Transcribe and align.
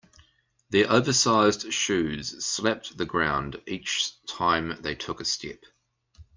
Their 0.71 0.91
oversized 0.91 1.71
shoes 1.71 2.43
slapped 2.43 2.97
the 2.97 3.05
ground 3.05 3.61
each 3.67 4.13
time 4.25 4.81
they 4.81 4.95
took 4.95 5.21
a 5.21 5.25
step. 5.25 5.59